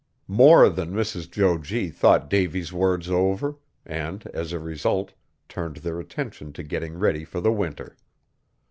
More 0.27 0.67
than 0.67 0.93
Mrs. 0.95 1.29
Jo 1.29 1.59
G. 1.59 1.91
thought 1.91 2.27
Davy's 2.27 2.73
words 2.73 3.07
over, 3.07 3.57
and, 3.85 4.25
as 4.33 4.51
a 4.51 4.57
result, 4.57 5.13
turned 5.47 5.75
their 5.77 5.99
attention 5.99 6.53
to 6.53 6.63
getting 6.63 6.97
ready 6.97 7.23
for 7.23 7.39
the 7.39 7.51
winter. 7.51 7.95